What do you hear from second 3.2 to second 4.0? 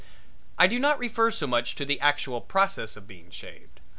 shaved.